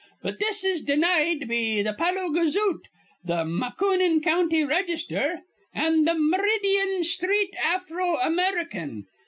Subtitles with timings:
[0.23, 2.79] But this is denied be th' Palo Gazoot,
[3.23, 5.41] the Macoupin County Raygisther,
[5.75, 9.05] an' th' Meridyan Sthreet Afro American.